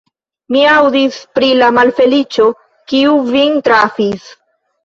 Mi 0.53 0.63
aŭdis 0.75 1.19
pri 1.35 1.51
la 1.59 1.69
malfeliĉo, 1.79 2.47
kiu 2.93 3.15
vin 3.29 3.63
trafis. 3.69 4.27